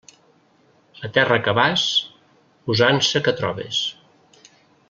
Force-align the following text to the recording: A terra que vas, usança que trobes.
A 1.07 1.09
terra 1.17 1.37
que 1.49 1.53
vas, 1.59 1.85
usança 2.75 3.25
que 3.29 3.37
trobes. 3.43 3.87